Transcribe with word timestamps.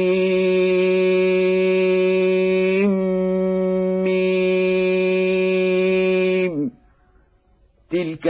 تلك 7.91 8.27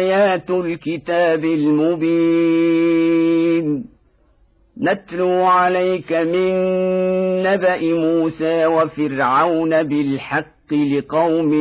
آيات 0.00 0.50
الكتاب 0.50 1.44
المبين. 1.44 2.84
نتلو 4.80 5.44
عليك 5.44 6.12
من 6.12 6.54
نبأ 7.42 7.82
موسى 7.82 8.66
وفرعون 8.66 9.82
بالحق. 9.82 10.53
لقوم 10.72 11.52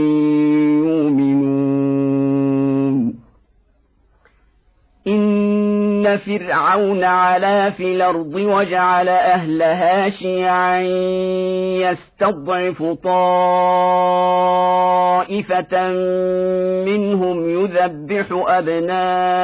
يؤمنون. 0.88 2.14
إن 5.08 6.18
فرعون 6.18 7.04
علا 7.04 7.70
في 7.70 7.96
الأرض 7.96 8.36
وجعل 8.36 9.10
أهلها 9.10 10.10
شيعا 10.10 10.82
يستضعف 11.82 12.84
طائفة 13.04 13.84
منهم 16.86 17.50
يذبح 17.50 18.26
أبناءهم 18.48 19.44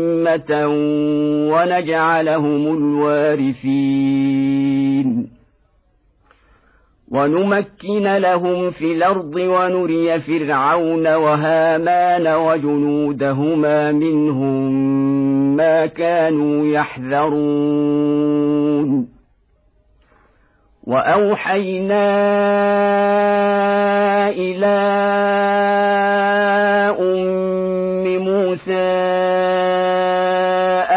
ونجعلهم 1.51 2.77
الوارثين. 2.77 3.81
ونمكن 7.11 8.03
لهم 8.03 8.71
في 8.71 8.91
الأرض 8.91 9.35
ونري 9.35 10.19
فرعون 10.19 11.13
وهامان 11.13 12.27
وجنودهما 12.27 13.91
منهم 13.91 14.71
ما 15.55 15.85
كانوا 15.85 16.65
يحذرون. 16.65 18.01
وأوحينا 20.83 22.09
إلى 24.29 24.77
أم 26.99 28.17
موسى 28.17 30.00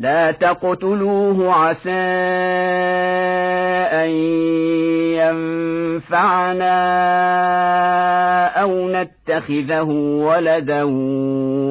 لا 0.00 0.32
تقتلوه 0.32 1.52
عسى 1.52 1.90
أن 3.92 4.10
ينفعنا 6.00 6.70
أو 8.46 8.88
نتخذه 8.88 9.90
ولدا 10.24 10.82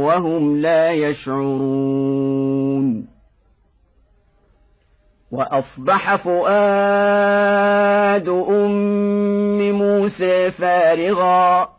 وهم 0.05 0.57
لا 0.57 0.91
يشعرون. 0.91 1.99
وأصبح 5.31 6.15
فؤاد 6.15 7.49
أم 8.29 9.71
موسى 9.71 10.51
فارغا. 10.51 11.78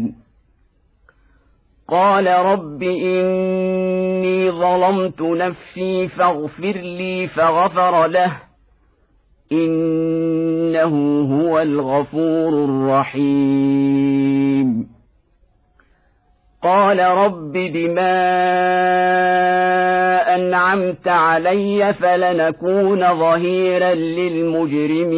قال 1.91 2.27
رب 2.27 2.83
إني 2.83 4.51
ظلمت 4.51 5.21
نفسي 5.21 6.07
فاغفر 6.07 6.71
لي 6.71 7.27
فغفر 7.27 8.07
له. 8.07 8.31
إنه 9.51 11.21
هو 11.21 11.59
الغفور 11.59 12.65
الرحيم. 12.65 14.87
قال 16.63 16.99
رب 16.99 17.51
بما 17.51 18.31
أنعمت 20.35 21.07
علي 21.07 21.93
فلنكون 21.93 22.99
ظهيرا 22.99 23.93
للمجرمين. 23.93 25.11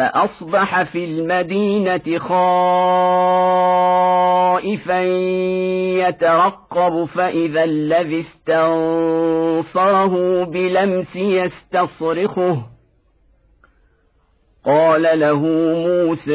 فأصبح 0.00 0.82
في 0.82 1.04
المدينة 1.04 2.18
خائفا 2.18 2.60
يترقب 6.08 7.04
فإذا 7.04 7.64
الذي 7.64 8.20
استنصره 8.20 10.14
بلمس 10.44 11.16
يستصرخه. 11.16 12.66
قال 14.66 15.02
له 15.20 15.42
موسى 15.86 16.32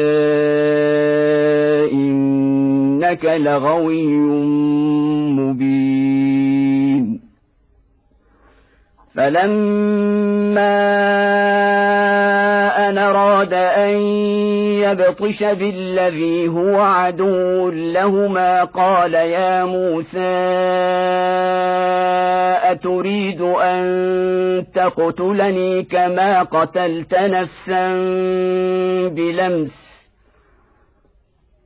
إنك 1.92 3.24
لغوي 3.24 4.06
مبين. 5.32 7.20
فلما 9.14 10.76
ان 13.90 13.98
يبطش 14.82 15.42
بالذي 15.44 16.48
هو 16.48 16.80
عدو 16.80 17.70
لهما 17.70 18.64
قال 18.64 19.14
يا 19.14 19.64
موسى 19.64 20.36
اتريد 22.72 23.40
ان 23.42 24.64
تقتلني 24.74 25.82
كما 25.82 26.42
قتلت 26.42 27.14
نفسا 27.14 27.86
بلمس 29.08 29.95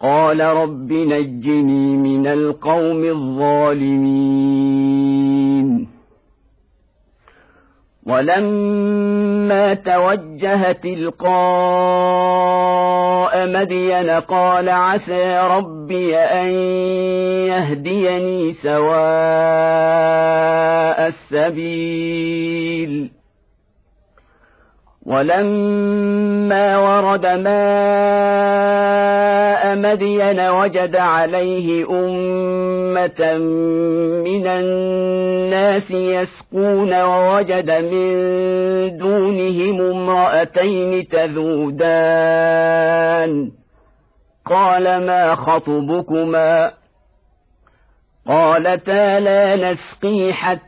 قال 0.00 0.40
رب 0.40 0.92
نجني 0.92 1.96
من 1.96 2.26
القوم 2.26 3.04
الظالمين. 3.04 4.78
ولما 8.06 9.74
توجه 9.74 10.72
تلقاء 10.72 11.28
مدين 13.46 14.10
قال 14.10 14.68
عسى 14.68 15.40
ربي 15.50 16.16
أن 16.16 16.48
يهديني 17.48 18.52
سواء 18.52 18.88
السبيل. 21.06 22.38
ولما 25.08 26.78
ورد 26.78 27.26
ماء 27.26 27.48
مدين 29.76 30.40
وجد 30.40 30.96
عليه 30.96 31.90
أمة 31.90 33.38
من 34.24 34.46
الناس 34.46 35.90
يسقون 35.90 37.02
ووجد 37.02 37.70
من 37.70 38.16
دونهم 38.98 39.80
امرأتين 39.80 41.08
تذودان. 41.08 42.52
قال 44.46 45.06
ما 45.06 45.34
خطبكما؟ 45.34 46.72
قالتا 48.26 49.20
لا 49.20 49.56
نسقي 49.56 50.32
حتى 50.32 50.67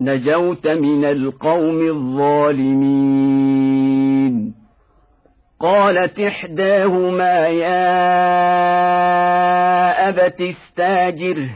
نجوت 0.00 0.66
من 0.68 1.04
القوم 1.04 1.80
الظالمين. 1.88 3.26
قالت 5.60 6.20
إحداهما 6.20 7.46
يا 7.46 7.86
أبت 10.08 10.40
استاجره 10.40 11.50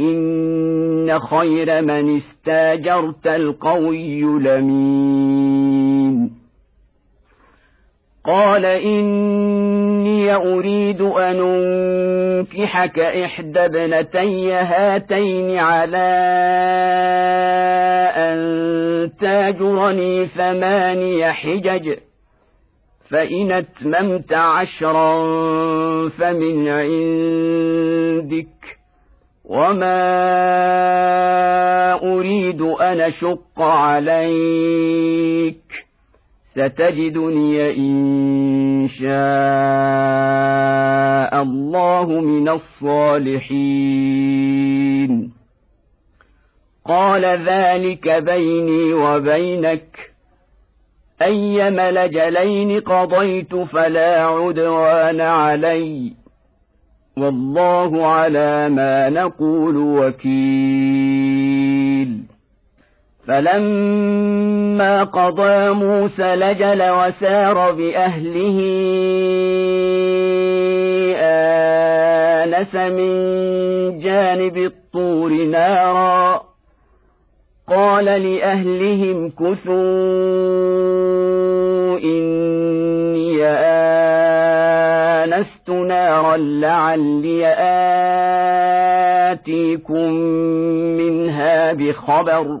إن 0.00 1.18
خير 1.18 1.82
من 1.82 2.16
استاجرت 2.16 3.26
القوي 3.26 4.22
لمين؟ 4.22 5.66
قال 8.26 8.66
إني 8.66 10.34
أريد 10.34 11.00
أن 11.00 11.40
أنكحك 12.36 12.98
إحدى 12.98 13.64
ابنتي 13.64 14.52
هاتين 14.52 15.58
على 15.58 16.08
أن 18.16 19.10
تاجرني 19.20 20.26
ثماني 20.26 21.32
حجج 21.32 21.94
فإن 23.10 23.52
أتممت 23.52 24.32
عشرا 24.32 25.18
فمن 26.08 26.68
عندك 26.68 28.46
وما 29.44 30.02
أريد 32.02 32.62
أن 32.62 33.00
أشق 33.00 33.60
عليك. 33.60 34.56
ستجدني 36.56 37.70
إن 37.70 38.88
شاء 38.88 39.06
الله 41.42 42.20
من 42.20 42.48
الصالحين. 42.48 43.52
قال 46.84 47.24
ذلك 47.24 48.22
بيني 48.22 48.94
وبينك. 48.94 50.10
أيم 51.22 51.80
لجلين 51.80 52.80
قضيت 52.80 53.54
فلا 53.54 54.26
عدوان 54.26 55.20
علي. 55.20 56.12
والله 57.18 58.06
على 58.06 58.68
ما 58.68 59.10
نقول 59.10 59.76
وكيل. 59.76 60.36
فلما 63.28 65.04
قضى 65.04 65.70
موسى 65.70 66.36
لجل 66.36 66.90
وسار 66.90 67.72
بأهله 67.72 68.58
آنس 71.20 72.74
من 72.74 73.12
جانب 73.98 74.56
الطور 74.56 75.32
نارا 75.32 76.42
قال 77.68 78.04
لأهلهم 78.04 79.30
كثوا 79.30 79.76
إني 81.98 83.44
آنست 85.24 85.70
نارا 85.70 86.36
لعلي 86.36 87.46
آتيكم 89.32 90.12
منها 90.98 91.72
بخبر 91.72 92.60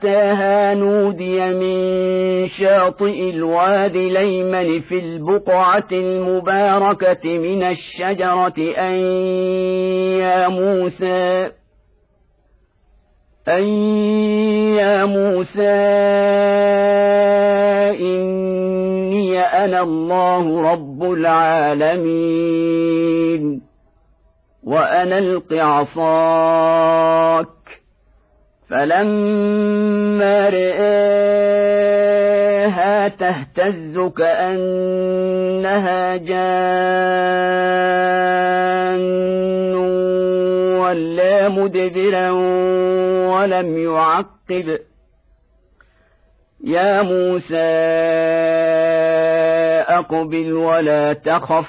أتاها 0.00 0.74
نودي 0.74 1.40
من 1.54 2.46
شاطئ 2.48 3.30
الواد 3.30 3.96
ليمن 3.96 4.80
في 4.80 4.98
البقعة 4.98 5.88
المباركة 5.92 7.38
من 7.38 7.62
الشجرة 7.62 8.54
أن 8.78 8.94
يا 10.20 10.48
موسى 10.48 11.50
أن 13.48 13.64
يا 14.74 15.04
موسى 15.04 15.70
إني 18.00 19.40
أنا 19.40 19.82
الله 19.82 20.72
رب 20.72 21.02
العالمين 21.02 22.40
وأنا 24.64 25.18
ألق 25.18 25.52
عصاك 25.52 27.48
فلما 28.70 30.48
رآها 30.48 30.70
تهتز 33.08 33.98
كأنها 34.16 36.16
جان 36.16 36.50
ولا 40.78 41.48
مدبرا 41.48 42.30
ولم 43.30 43.78
يعقب. 43.78 44.78
يا 46.64 47.02
موسى 47.02 47.56
أقبل 49.88 50.52
ولا 50.52 51.12
تخف 51.12 51.68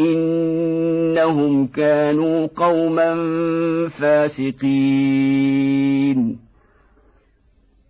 إنهم 0.00 1.66
كانوا 1.66 2.46
قوما 2.56 3.14
فاسقين. 3.88 5.54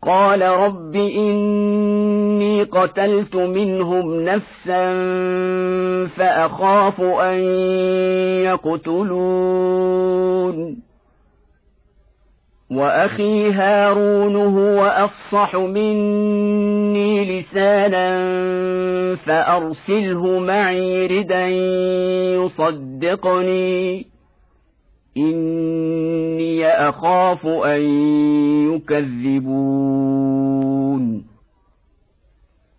قال 0.07 0.43
رب 0.43 0.97
إني 0.97 2.63
قتلت 2.63 3.37
منهم 3.37 4.21
نفسا 4.21 4.95
فأخاف 6.07 7.01
أن 7.01 7.39
يقتلون. 8.45 9.75
وأخي 12.75 13.53
هارون 13.53 14.37
هو 14.37 14.87
أفصح 14.87 15.57
مني 15.57 17.41
لسانا 17.41 18.35
فأرسله 19.17 20.39
معي 20.39 21.07
ردا 21.07 21.49
يصدقني. 22.37 24.07
إني 25.17 26.67
أخاف 26.67 27.47
أن 27.47 27.81
يكذبون. 28.75 30.15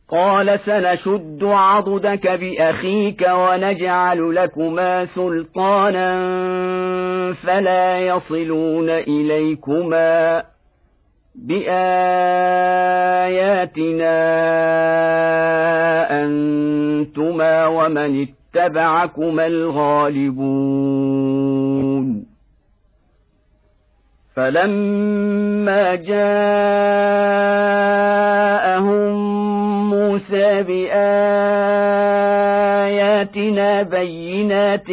قال 0.10 0.60
سنشد 0.60 1.44
عضدك 1.44 2.28
بأخيك 2.28 3.28
ونجعل 3.32 4.36
لكما 4.36 5.06
سلطانا 5.06 6.14
فلا 7.34 8.00
يصلون 8.00 8.90
إليكما 8.90 10.44
بآياتنا 11.36 11.76
أنتما 16.24 17.68
ومن 17.68 18.28
اتبعكما 18.56 19.48
الغالبون. 19.48 20.76
فلما 24.36 25.96
جاءهم 25.96 27.26
موسى 30.16 30.64
بآياتنا 30.64 30.92
بينات 33.84 34.90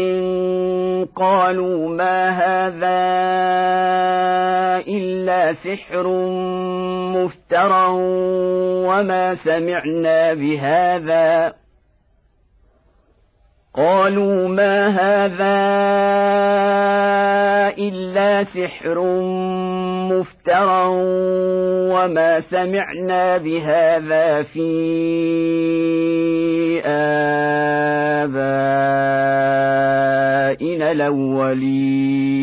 قالوا 1.16 1.88
ما 1.88 2.28
هذا 2.30 3.02
إلا 4.88 5.52
سحر 5.52 6.06
مفترى 7.16 7.86
وما 8.88 9.34
سمعنا 9.34 10.34
بهذا 10.34 11.54
قالوا 13.74 14.48
ما 14.48 14.88
هذا 14.88 15.62
إلا 17.78 18.44
سحر 18.44 19.00
مفترى 20.12 20.86
وما 21.92 22.40
سمعنا 22.40 23.36
بهذا 23.36 24.42
في 24.42 24.70
آبائنا 26.84 28.42
الأولين. 30.92 32.42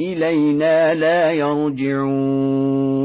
إلينا 0.00 0.94
لا 0.94 1.32
يرجعون. 1.32 3.00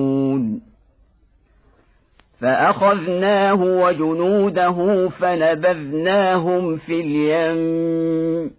فأخذناه 2.41 3.63
وجنوده 3.63 5.09
فنبذناهم 5.09 6.77
في 6.77 7.01
اليم. 7.01 8.51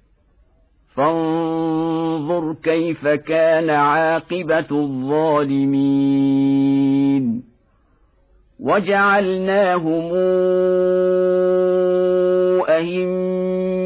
فانظر 0.95 2.55
كيف 2.63 3.07
كان 3.09 3.71
عاقبة 3.71 4.67
الظالمين. 4.71 5.97
وجعلناهم 8.61 10.13
أئمة 12.69 13.86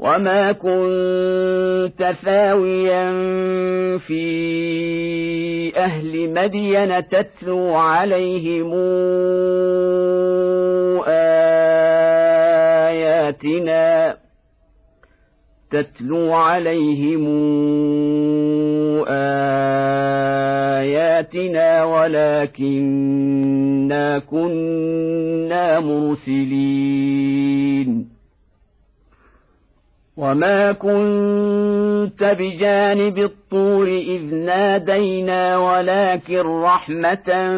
وما 0.00 0.52
كنت 0.52 2.14
ثاويا 2.24 3.12
في 3.98 5.76
أهل 5.76 6.30
مدين 6.30 7.08
تتلو 7.08 7.74
عليهم 7.74 8.72
اياتنا 12.90 14.16
تتلو 15.70 16.32
عليهم 16.32 17.26
اياتنا 20.80 21.84
ولكنا 21.84 22.98
كنا 24.18 25.80
مرسلين 25.80 27.40
وما 30.20 30.72
كنت 30.72 32.24
بجانب 32.38 33.18
الطور 33.18 33.88
اذ 33.88 34.34
نادينا 34.34 35.56
ولكن 35.56 36.40
رحمه 36.40 37.50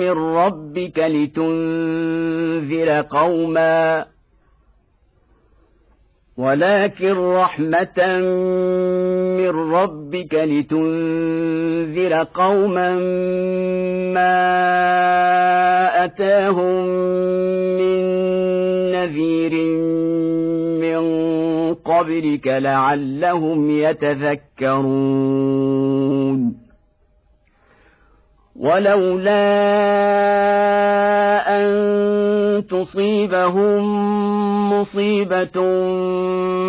من 0.00 0.10
ربك 0.10 0.98
لتنذر 0.98 3.00
قوما 3.00 4.06
ولكن 6.36 7.12
رحمة 7.12 8.18
من 9.38 9.48
ربك 9.48 10.34
لتنذر 10.34 12.14
قوما 12.34 12.96
ما 14.14 14.36
أتاهم 16.04 16.86
من 17.78 18.02
نذير 18.92 19.52
قبلك 21.84 22.46
لعلهم 22.46 23.70
يتذكرون. 23.70 25.06
ولولا 28.56 29.46
أن 31.48 32.66
تصيبهم 32.66 33.82
مصيبة 34.72 35.60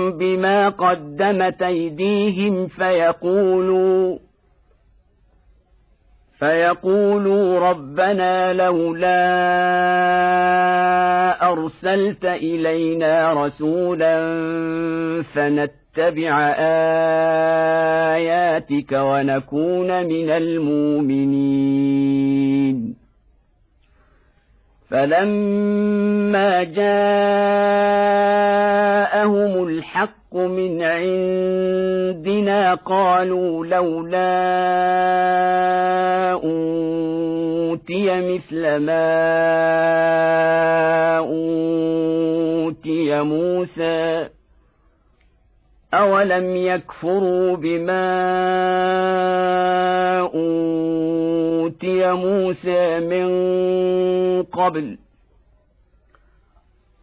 بما 0.10 0.70
قدمت 0.70 1.62
أيديهم 1.62 2.68
فيقولوا 2.68 4.18
فيقولوا 6.40 7.70
ربنا 7.70 8.54
لولا 8.54 9.18
أرسلت 11.52 12.26
إلينا 12.26 13.34
رسولا 13.46 14.20
فنتبع 15.24 16.54
آياتك 18.18 18.92
ونكون 18.92 20.06
من 20.06 20.30
المؤمنين. 20.30 21.78
فلما 24.90 26.64
جاءهم 26.64 26.88
الحق 29.68 30.17
من 30.38 30.84
عندنا 30.84 32.74
قالوا 32.74 33.66
لولا 33.66 34.38
أوتي 36.34 38.36
مثل 38.36 38.76
ما 38.76 39.18
أوتي 41.18 43.22
موسى 43.22 44.30
أولم 45.94 46.56
يكفروا 46.56 47.56
بما 47.56 48.08
أوتي 50.20 52.14
موسى 52.14 53.00
من 53.00 53.28
قبل 54.44 54.98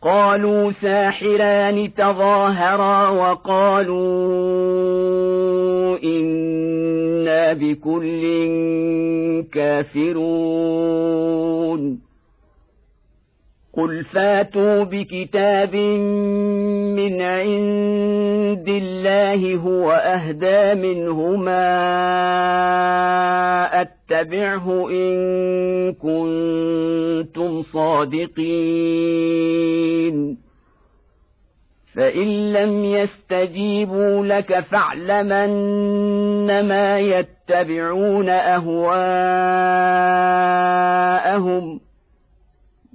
قالوا 0.04 0.72
ساحران 0.72 1.94
تظاهرا 1.94 3.08
وقالوا 3.08 3.98
إنا 6.04 7.52
بكل 7.52 8.22
كافرون. 9.52 10.94
قل 13.76 14.04
فاتوا 14.04 14.84
بكتاب 14.84 15.76
من 16.96 17.22
عند 17.22 18.68
الله 18.68 19.56
هو 19.56 19.92
أهدى 19.92 20.74
منهما 20.74 21.64
اتبعه 24.10 24.90
إن 24.90 25.92
كنتم 25.92 27.62
صادقين. 27.62 29.24
فإن 31.94 32.52
لم 32.52 32.84
يستجيبوا 32.84 34.26
لك 34.26 34.60
فاعلمن 34.60 35.50
يتبعون 36.98 38.28
أهواءهم 38.28 38.94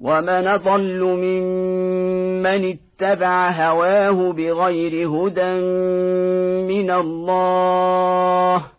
ومن 0.01 0.55
ضل 0.55 1.03
ممن 1.03 2.77
اتبع 2.77 3.49
هواه 3.49 4.31
بغير 4.31 5.09
هدى 5.09 5.53
من 6.73 6.91
الله. 6.91 8.78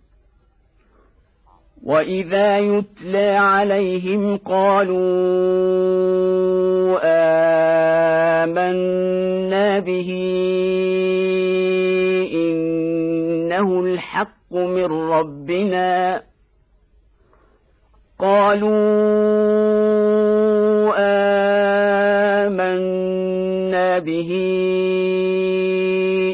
واذا 1.83 2.59
يتلى 2.59 3.27
عليهم 3.27 4.37
قالوا 4.37 5.01
امنا 8.43 9.79
به 9.79 10.09
انه 12.33 13.81
الحق 13.81 14.53
من 14.53 14.85
ربنا 14.85 16.23
قالوا 18.19 18.81
آمنا 22.47 23.99
به 23.99 24.31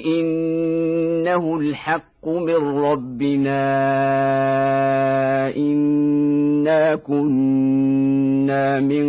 إنه 0.05 1.57
الحق 1.57 2.06
من 2.25 2.55
ربنا 2.55 3.67
إنا 5.55 6.95
كنا 6.95 8.79
من 8.79 9.07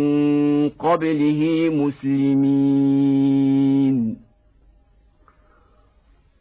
قبله 0.69 1.69
مسلمين. 1.73 3.09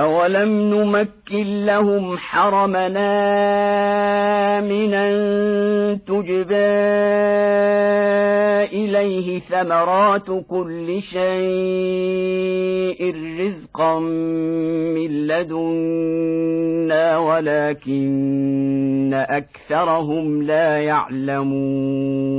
أولم 0.00 0.48
نمكن 0.74 1.64
لهم 1.64 2.18
حرمنا 2.18 3.08
آمنا 4.58 5.04
تجبى 5.94 6.54
إليه 8.72 9.38
ثمرات 9.38 10.26
كل 10.48 11.02
شيء 11.02 11.28
رزقا 13.40 13.98
من 13.98 15.26
لدنا 15.26 17.18
ولكن 17.18 19.14
أكثرهم 19.14 20.42
لا 20.42 20.78
يعلمون 20.78 22.38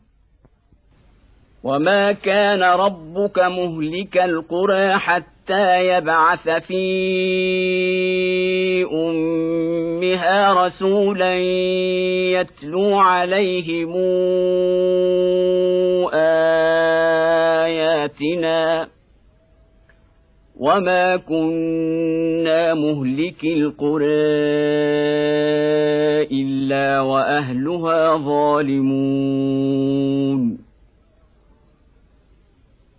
وما 1.63 2.11
كان 2.11 2.63
ربك 2.63 3.39
مهلك 3.39 4.17
القرى 4.17 4.97
حتى 4.97 5.87
يبعث 5.87 6.49
في 6.49 6.83
امها 8.93 10.65
رسولا 10.65 11.37
يتلو 12.39 12.95
عليهم 12.95 13.95
اياتنا 17.73 18.87
وما 20.59 21.15
كنا 21.15 22.73
مهلك 22.73 23.43
القرى 23.43 24.05
الا 26.31 26.99
واهلها 27.01 28.17
ظالمون 28.17 29.51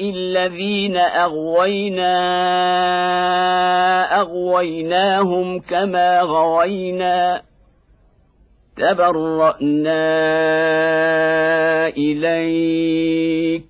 الذين 0.00 0.96
أغوينا 0.96 2.16
أغويناهم 4.20 5.60
كما 5.60 6.20
غوينا 6.20 7.42
تبرأنا 8.76 10.08
إليك 11.88 13.64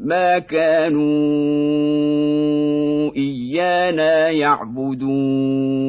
ما 0.00 0.38
كانوا 0.38 1.08
إيانا 3.16 4.30
يعبدون 4.30 5.88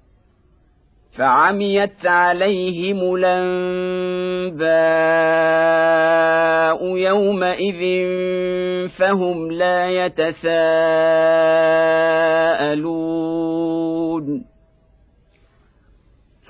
فعميت 1.17 2.05
عليهم 2.05 3.15
الأنباء 3.15 4.61
يومئذ 6.97 8.07
فهم 8.89 9.51
لا 9.51 9.89
يتساءلون. 9.89 10.51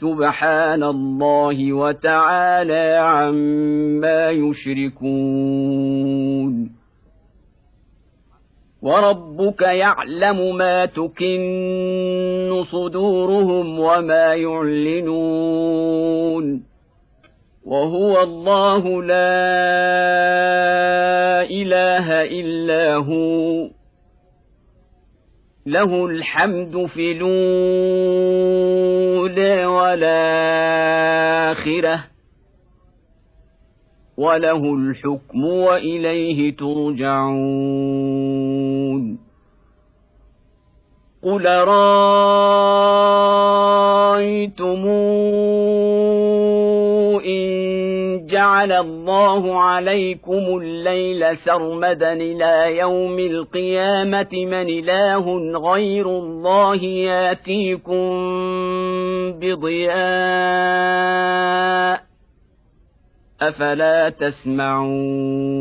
سبحان 0.00 0.82
الله 0.82 1.72
وتعالى 1.72 2.96
عما 3.00 4.30
يشركون 4.30 5.60
وربك 8.82 9.62
يعلم 9.62 10.56
ما 10.56 10.86
تكن 10.86 12.62
صدورهم 12.64 13.80
وما 13.80 14.34
يعلنون 14.34 15.70
وهو 17.64 18.22
الله 18.22 19.02
لا 19.02 19.40
اله 21.42 22.22
الا 22.22 22.94
هو 22.96 23.79
له 25.70 26.06
الحمد 26.06 26.86
في 26.86 27.12
الأولى 27.12 27.26
والآخرة 29.66 30.90
وله 34.16 34.74
الحكم 34.74 35.44
وإليه 35.44 36.56
ترجعون. 36.56 37.70
قل 41.22 41.46
رايتم 41.46 42.06
جعل 48.30 48.72
الله 48.72 49.60
عليكم 49.60 50.58
الليل 50.58 51.36
سرمدا 51.36 52.12
إلى 52.12 52.78
يوم 52.78 53.18
القيامة 53.18 54.28
من 54.32 54.68
إله 54.68 55.38
غير 55.72 56.06
الله 56.06 56.84
ياتيكم 56.84 58.10
بضياء 59.40 60.80
أفلا 63.42 64.08
تسمعون 64.08 65.60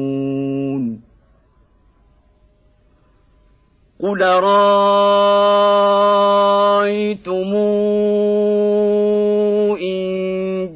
قل 4.00 4.22
رايتم 4.22 5.00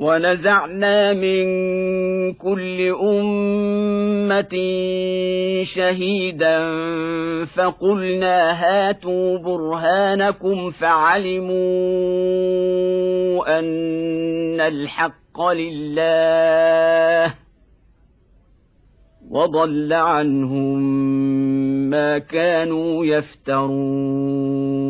ونزعنا 0.00 1.12
من 1.12 1.44
كل 2.32 2.94
أمة 3.02 4.56
شهيدا 5.62 6.58
فقلنا 7.44 8.52
هاتوا 8.52 9.38
برهانكم 9.38 10.70
فعلموا 10.70 11.58
أن 13.58 14.60
الحق 14.60 15.40
لله 15.52 17.34
وضل 19.30 19.92
عنهم 19.92 20.80
ما 21.90 22.18
كانوا 22.18 23.04
يفترون 23.06 24.89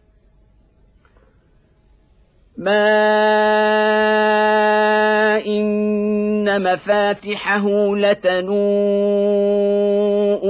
ما 2.57 2.91
إن 5.45 6.73
مفاتحه 6.73 7.95
لتنوء 7.95 8.51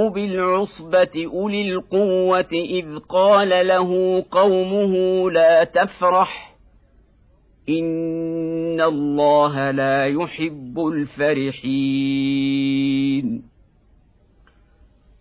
بالعصبة 0.08 1.26
أولي 1.26 1.72
القوة 1.72 2.52
إذ 2.52 2.98
قال 3.08 3.66
له 3.66 4.24
قومه 4.30 5.30
لا 5.30 5.64
تفرح 5.64 6.56
إن 7.68 8.80
الله 8.80 9.70
لا 9.70 10.06
يحب 10.06 10.86
الفرحين 10.92 12.32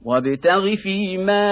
وابتغ 0.03 0.75
فيما 0.75 1.51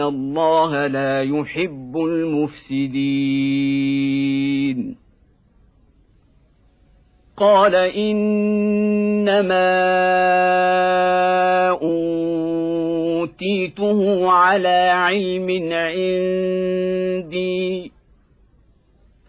الله 0.00 0.86
لا 0.86 1.22
يحب 1.22 1.96
المفسدين 1.96 3.50
قال 7.36 7.74
انما 7.74 8.30
اوتيته 13.30 14.30
على 14.30 14.88
علم 14.88 15.48
عندي 15.72 16.70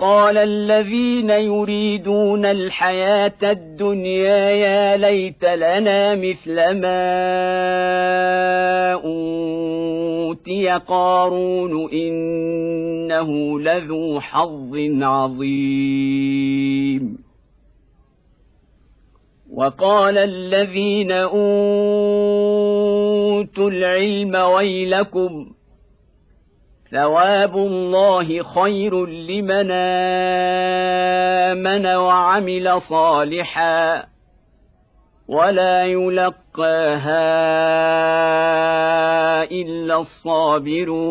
قال 0.00 0.38
الذين 0.38 1.30
يريدون 1.30 2.46
الحياة 2.46 3.32
الدنيا 3.42 4.50
يا 4.50 4.96
ليت 4.96 5.44
لنا 5.44 6.14
مثل 6.14 6.54
ما 6.54 7.02
أوتي 8.92 10.70
قارون 10.70 11.90
إنه 11.92 13.60
لذو 13.60 14.20
حظ 14.20 14.76
عظيم. 15.02 16.70
وقال 19.52 20.18
الذين 20.18 21.12
أوتوا 21.12 21.40
العلم 23.70 24.34
ويلكم 24.34 25.44
ۖ 25.44 25.59
ثواب 26.90 27.56
الله 27.56 28.42
خير 28.42 29.06
لمن 29.06 29.70
آمن 31.50 31.86
وعمل 31.86 32.80
صالحا 32.80 34.04
ولا 35.28 35.84
يلقاها 35.84 37.30
إلا 39.44 39.96
الصابرون 39.98 41.10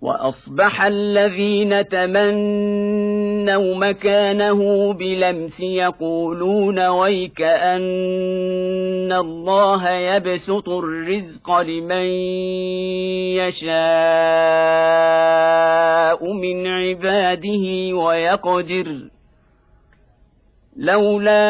وأصبح 0.00 0.82
الذين 0.82 1.88
تمنوا 1.88 3.74
مكانه 3.74 4.92
بلمس 4.92 5.60
يقولون 5.60 6.86
ويك 6.86 7.42
أن 7.42 9.12
الله 9.12 9.90
يبسط 9.90 10.68
الرزق 10.68 11.60
لمن 11.60 12.06
يشاء 13.36 13.76
من 16.32 16.66
عباده 16.66 17.96
ويقدر 17.96 19.08
لولا 20.76 21.46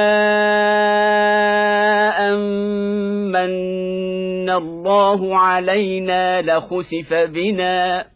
أمن 2.35 4.51
الله 4.51 5.39
علينا 5.39 6.43
لخسف 6.43 7.15
بنا 7.15 8.16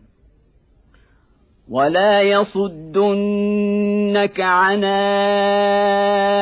ولا 1.71 2.21
يصدنك 2.21 3.61
عن 4.39 4.83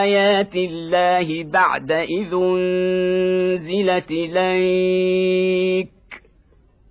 ايات 0.02 0.56
الله 0.56 1.44
بعد 1.44 1.92
اذ 1.92 2.34
انزلت 2.34 4.12
اليك 4.12 5.90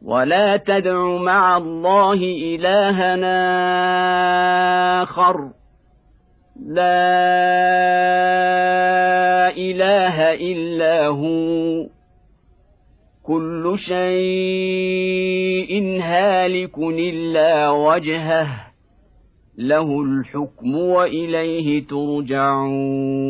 ولا 0.02 0.56
تدع 0.56 1.16
مع 1.16 1.56
الله 1.56 2.14
الهنا 2.54 3.32
اخر 5.02 5.59
لا 6.66 7.00
إله 9.56 10.34
إلا 10.34 11.06
هو. 11.06 11.86
كل 13.22 13.74
شيء 13.76 14.10
هالك 16.02 16.78
إلا 16.78 17.70
وجهه. 17.70 18.46
له 19.58 20.02
الحكم 20.02 20.76
وإليه 20.76 21.86
ترجعون. 21.86 23.20